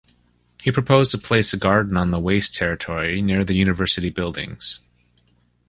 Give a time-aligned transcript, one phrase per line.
[0.59, 4.79] He proposed to place the garden on the waste territory near the university buildings.